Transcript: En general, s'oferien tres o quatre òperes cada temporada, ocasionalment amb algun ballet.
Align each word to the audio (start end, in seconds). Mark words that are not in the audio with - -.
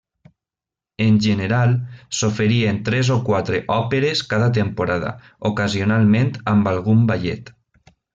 En 1.07 1.17
general, 1.25 1.73
s'oferien 2.19 2.79
tres 2.87 3.11
o 3.15 3.17
quatre 3.27 3.59
òperes 3.75 4.23
cada 4.31 4.47
temporada, 4.59 5.13
ocasionalment 5.51 6.33
amb 6.55 6.73
algun 6.73 7.05
ballet. 7.13 7.53